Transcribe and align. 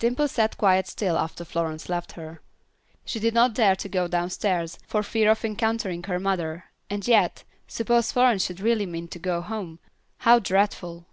Dimple 0.00 0.26
sat 0.26 0.58
quite 0.58 0.88
still 0.88 1.16
after 1.16 1.44
Florence 1.44 1.88
left 1.88 2.10
her. 2.18 2.40
She 3.04 3.20
did 3.20 3.32
not 3.32 3.54
dare 3.54 3.76
to 3.76 3.88
go 3.88 4.08
downstairs 4.08 4.76
for 4.88 5.04
fear 5.04 5.30
of 5.30 5.44
encountering 5.44 6.02
her 6.02 6.18
mother, 6.18 6.64
and 6.90 7.06
yet, 7.06 7.44
suppose 7.68 8.10
Florence 8.10 8.44
should 8.44 8.58
really 8.58 8.86
mean 8.86 9.06
to 9.06 9.20
go 9.20 9.40
home. 9.40 9.78
How 10.16 10.40
dreadful! 10.40 11.06